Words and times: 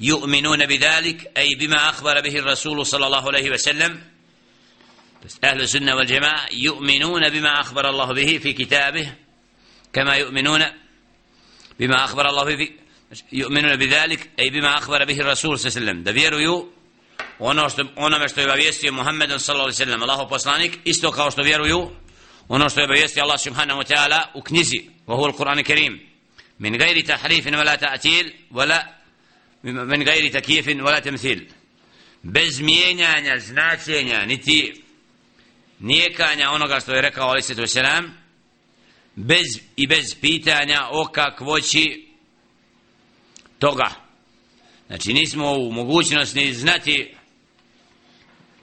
يؤمنون 0.00 0.66
بذلك 0.66 1.38
أي 1.38 1.54
بما 1.54 1.88
أخبر 1.88 2.20
به 2.20 2.38
الرسول 2.38 2.86
صلى 2.86 3.06
الله 3.06 3.26
عليه 3.26 3.50
وسلم. 3.50 4.00
أهل 5.44 5.60
السنة 5.60 5.94
والجماعة 5.94 6.46
يؤمنون 6.52 7.28
بما 7.28 7.60
أخبر 7.60 7.90
الله 7.90 8.12
به 8.14 8.38
في 8.38 8.52
كتابه 8.52 9.12
كما 9.92 10.14
يؤمنون 10.16 10.64
بما 11.80 12.04
أخبر 12.04 12.28
الله 12.28 12.44
به 12.56 12.68
يؤمنون 13.32 13.76
بذلك 13.76 14.30
أي 14.38 14.50
بما 14.50 14.78
أخبر 14.78 15.04
به 15.04 15.20
الرسول 15.20 15.58
صلى 15.58 15.70
الله 15.70 15.80
عليه 15.80 15.90
وسلم. 15.90 16.04
ده 16.04 16.12
onome 17.96 18.28
što 18.28 18.40
je 18.40 18.46
obavijestio 18.46 18.92
Muhammed 18.92 19.28
sallallahu 19.28 19.68
alejhi 19.68 19.82
ve 19.82 19.84
sellem 19.84 20.02
Allahov 20.02 20.28
poslanik 20.28 20.78
isto 20.84 21.12
kao 21.12 21.30
što 21.30 21.42
ونو 21.42 21.90
ono 22.48 22.68
što 22.68 22.80
je 22.80 22.84
obavijestio 22.84 23.22
Allah 23.22 23.40
subhanahu 23.40 23.80
wa 23.80 23.94
ta'ala 23.94 24.22
u 24.34 24.42
knjizi 24.42 24.90
وهو 25.06 25.26
القران 25.26 25.58
الكريم 25.58 26.00
من 26.60 26.76
غير 26.82 27.04
تحريف 27.04 27.46
ولا 27.46 27.74
تعتيل 27.74 28.34
ولا 28.50 28.95
men 29.72 30.04
gajri 30.04 30.30
takyif 30.30 30.66
wala 30.66 31.02
temsil 31.02 31.40
bez 32.22 32.60
mijenjanja 32.60 33.38
značenja 33.38 34.24
niti 34.26 34.82
nijekanja 35.78 36.50
onoga 36.50 36.80
što 36.80 36.94
je 36.94 37.02
rekao 37.02 37.28
Ali 37.28 37.42
Svetu 37.42 37.66
Selam 37.66 38.14
bez 39.14 39.46
i 39.76 39.86
bez 39.86 40.14
pitanja 40.20 40.88
o 40.90 41.06
kakvoći 41.12 42.08
toga. 43.58 43.90
Znači 44.86 45.12
nismo 45.12 45.52
u 45.52 45.72
mogućnosti 45.72 46.54
znati 46.54 47.14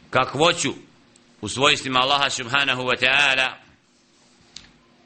kakvoću 0.09 0.73
u 1.41 1.47
svojstvima 1.47 1.99
Allaha 1.99 2.29
subhanahu 2.29 2.81
wa 2.81 3.01
ta'ala 3.01 3.53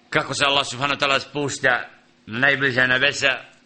kako 0.09 0.33
se 0.33 0.45
Allah 0.45 0.67
subhanahu 0.67 0.99
wa 0.99 1.07
ta'ala 1.07 1.19
spušta 1.29 1.89
na 2.25 2.39
najbliža 2.39 2.87
nebesa 2.87 3.56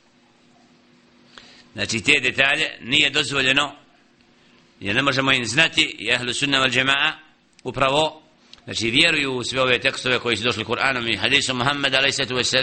znači 1.73 2.01
te 2.01 2.19
detalje 2.19 2.77
nije 2.81 3.09
dozvoljeno 3.09 3.75
jer 4.79 4.95
ne 4.95 5.01
možemo 5.01 5.31
im 5.31 5.45
znati 5.45 5.95
i 5.99 6.13
ahlu 6.13 6.33
sunna 6.33 6.59
wal 6.59 6.79
jama'a 6.79 7.11
upravo 7.63 8.21
znači 8.63 8.89
vjeruju 8.89 9.31
u 9.33 9.43
sve 9.43 9.61
ove 9.61 9.79
tekstove 9.79 10.19
koji 10.19 10.37
su 10.37 10.43
došli 10.43 10.63
Kur'anom 10.63 11.13
i 11.13 11.17
hadisom 11.17 11.57
Muhammed 11.57 11.95
a.s. 11.95 12.53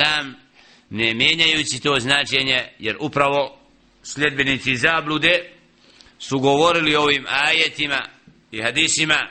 ne 0.91 1.15
mijenjajući 1.15 1.81
to 1.81 1.97
značenje 2.00 2.65
jer 2.78 2.97
upravo 3.00 3.61
sljedbenici 4.03 4.77
zablude 4.77 5.53
su 6.19 6.39
govorili 6.39 6.97
ovim 6.97 7.27
ajetima 7.28 8.09
i 8.50 8.62
hadisima 8.62 9.28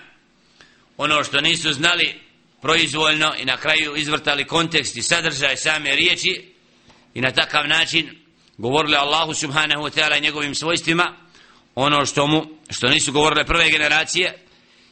ono 0.97 1.23
što 1.23 1.41
nisu 1.41 1.73
znali 1.73 2.15
proizvoljno 2.61 3.33
i 3.39 3.45
na 3.45 3.57
kraju 3.57 3.95
izvrtali 3.95 4.45
kontekst 4.45 4.97
i 4.97 5.01
sadržaj 5.01 5.57
same 5.57 5.95
riječi 5.95 6.53
i 7.13 7.21
na 7.21 7.31
takav 7.31 7.67
način 7.67 8.26
govorili 8.57 8.95
Allahu 8.95 9.33
subhanahu 9.33 9.81
wa 9.81 9.99
ta'ala 9.99 10.17
i 10.17 10.21
njegovim 10.21 10.55
svojstvima 10.55 11.15
ono 11.75 12.05
što 12.05 12.27
mu 12.27 12.45
što 12.69 12.87
nisu 12.87 13.11
govorile 13.11 13.45
prve 13.45 13.69
generacije 13.69 14.45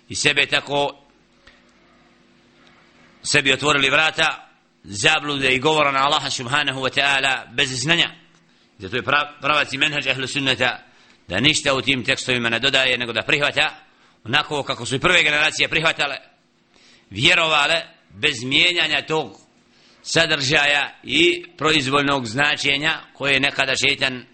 i 0.09 0.15
sebe 0.15 0.45
tako 0.45 1.05
sebi 3.23 3.53
otvorili 3.53 3.89
vrata 3.89 4.49
zablude 4.83 5.55
i 5.55 5.59
govora 5.59 5.91
na 5.91 5.99
Allaha 5.99 6.29
subhanahu 6.29 6.79
wa 6.79 6.99
ta'ala 6.99 7.53
bez 7.53 7.69
znanja. 7.81 8.09
Zato 8.77 8.95
je 8.95 9.03
pravac 9.41 9.73
i 9.73 9.77
menhađ 9.77 10.07
ahlu 10.07 10.27
sunnata 10.27 10.83
da 11.27 11.39
ništa 11.39 11.73
u 11.73 11.81
tim 11.81 12.03
tekstovima 12.03 12.49
ne 12.49 12.59
dodaje 12.59 12.97
nego 12.97 13.13
da 13.13 13.21
prihvata 13.21 13.75
onako 14.23 14.63
kako 14.63 14.85
su 14.85 14.95
i 14.95 14.99
prve 14.99 15.23
generacije 15.23 15.67
prihvatale 15.67 16.17
vjerovale 17.09 17.81
bez 18.09 18.43
mijenjanja 18.43 19.05
tog 19.07 19.44
sadržaja 20.05 20.99
i 21.03 21.45
proizvoljnog 21.57 22.27
značenja 22.27 22.99
koje 23.13 23.39
nekada 23.39 23.73
šeitan 23.75 24.25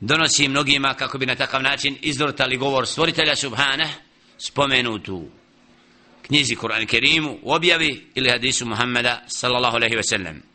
donosi 0.00 0.48
mnogima 0.48 0.94
kako 0.94 1.18
bi 1.18 1.26
na 1.26 1.34
takav 1.34 1.62
način 1.62 1.96
izvrtali 2.02 2.56
govor 2.56 2.86
stvoritelja 2.86 3.36
subhane 3.36 3.88
spomenutu 4.38 5.28
knjizi 6.26 6.56
Kur'an 6.56 6.86
Kerimu 6.86 7.38
u 7.42 7.52
objavi 7.52 8.06
ili 8.14 8.30
hadisu 8.30 8.66
Muhammeda 8.66 9.22
sallallahu 9.26 9.76
alaihi 9.76 9.96
ve 9.96 10.02
sellem 10.02 10.47